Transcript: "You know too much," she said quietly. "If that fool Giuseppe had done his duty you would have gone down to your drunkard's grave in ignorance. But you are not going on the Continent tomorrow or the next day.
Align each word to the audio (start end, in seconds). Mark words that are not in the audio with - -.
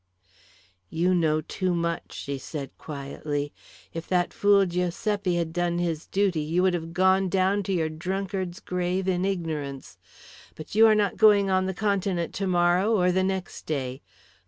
"You 0.89 1.13
know 1.13 1.41
too 1.41 1.75
much," 1.75 2.13
she 2.13 2.39
said 2.39 2.75
quietly. 2.79 3.53
"If 3.93 4.07
that 4.07 4.33
fool 4.33 4.65
Giuseppe 4.65 5.35
had 5.35 5.53
done 5.53 5.77
his 5.77 6.07
duty 6.07 6.39
you 6.41 6.63
would 6.63 6.73
have 6.73 6.91
gone 6.91 7.29
down 7.29 7.61
to 7.61 7.71
your 7.71 7.87
drunkard's 7.89 8.59
grave 8.59 9.07
in 9.07 9.25
ignorance. 9.25 9.99
But 10.55 10.73
you 10.73 10.87
are 10.87 10.95
not 10.95 11.17
going 11.17 11.51
on 11.51 11.67
the 11.67 11.75
Continent 11.75 12.33
tomorrow 12.33 12.91
or 12.91 13.11
the 13.11 13.23
next 13.23 13.67
day. 13.67 14.01